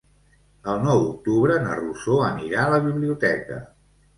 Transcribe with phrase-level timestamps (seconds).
[0.71, 3.61] El nou d'octubre na Rosó anirà a la biblioteca.